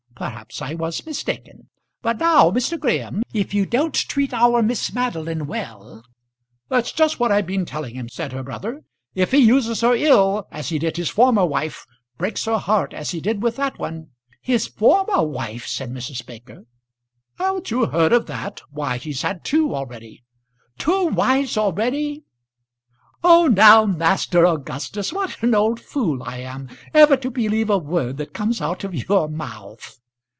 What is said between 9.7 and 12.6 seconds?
her ill, as he did his former wife breaks her